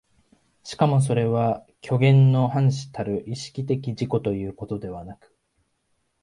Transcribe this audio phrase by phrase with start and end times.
[0.63, 5.37] しかもそれは虚幻の伴子たる意識的自己ということではなく、